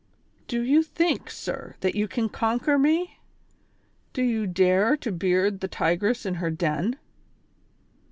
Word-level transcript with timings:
"Do 0.47 0.63
you 0.63 0.81
think, 0.81 1.29
sir, 1.29 1.75
that 1.81 1.93
you 1.93 2.07
can 2.07 2.27
conquer 2.27 2.79
mo? 2.79 3.05
Do 4.13 4.23
you 4.23 4.47
dare 4.47 4.97
to 4.97 5.11
beard 5.11 5.59
the 5.59 5.67
tigress 5.67 6.25
in 6.25 6.33
her 6.41 6.49
den 6.49 6.97